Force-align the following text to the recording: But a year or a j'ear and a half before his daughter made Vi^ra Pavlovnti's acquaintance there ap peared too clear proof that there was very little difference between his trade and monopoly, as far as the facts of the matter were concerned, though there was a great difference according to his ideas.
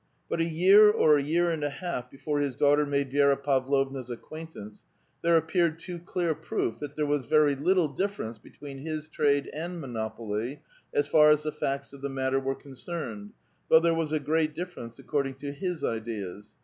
But 0.31 0.41
a 0.41 0.45
year 0.45 0.89
or 0.89 1.19
a 1.19 1.21
j'ear 1.21 1.53
and 1.53 1.63
a 1.63 1.69
half 1.69 2.09
before 2.09 2.39
his 2.39 2.55
daughter 2.55 2.87
made 2.87 3.11
Vi^ra 3.11 3.37
Pavlovnti's 3.39 4.09
acquaintance 4.09 4.83
there 5.21 5.37
ap 5.37 5.47
peared 5.49 5.77
too 5.77 5.99
clear 5.99 6.33
proof 6.33 6.79
that 6.79 6.95
there 6.95 7.05
was 7.05 7.27
very 7.27 7.53
little 7.53 7.87
difference 7.87 8.39
between 8.39 8.79
his 8.79 9.07
trade 9.07 9.47
and 9.53 9.79
monopoly, 9.79 10.61
as 10.91 11.05
far 11.05 11.29
as 11.29 11.43
the 11.43 11.51
facts 11.51 11.93
of 11.93 12.01
the 12.01 12.09
matter 12.09 12.39
were 12.39 12.55
concerned, 12.55 13.33
though 13.69 13.79
there 13.79 13.93
was 13.93 14.11
a 14.11 14.19
great 14.19 14.55
difference 14.55 14.97
according 14.97 15.35
to 15.35 15.51
his 15.51 15.83
ideas. 15.83 16.55